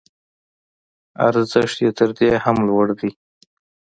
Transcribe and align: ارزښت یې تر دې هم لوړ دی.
ارزښت 1.27 1.77
یې 1.83 1.91
تر 1.97 2.09
دې 2.17 2.31
هم 2.43 2.57
لوړ 2.67 2.87
دی. 2.99 3.11